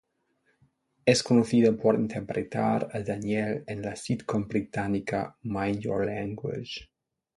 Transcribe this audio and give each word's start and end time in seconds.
Es 1.05 1.21
conocida 1.21 1.73
por 1.77 1.93
interpretar 1.93 2.89
a 2.91 3.01
Danielle 3.01 3.63
en 3.67 3.83
la 3.83 3.95
sitcom 3.95 4.47
británica 4.47 5.37
"Mind 5.43 5.77
Your 5.81 6.07
Language". 6.07 6.89